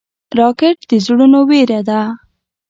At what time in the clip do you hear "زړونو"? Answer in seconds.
1.05-1.39